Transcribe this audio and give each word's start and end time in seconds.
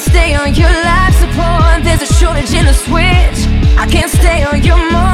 stay 0.00 0.34
on 0.34 0.54
your 0.54 0.68
life 0.68 1.14
support. 1.14 1.84
There's 1.84 2.02
a 2.02 2.12
shortage 2.14 2.52
in 2.52 2.66
the 2.66 2.74
switch. 2.74 3.38
I 3.78 3.86
can't 3.90 4.10
stay 4.10 4.44
on 4.44 4.62
your 4.62 4.76
mind. 4.76 5.09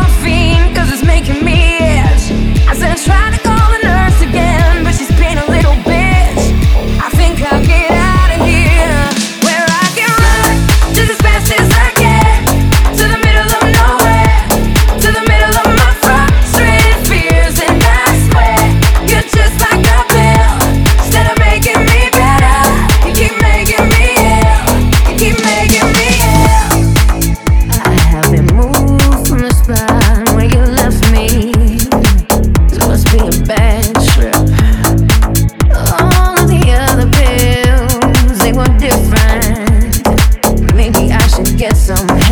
some. 41.86 42.25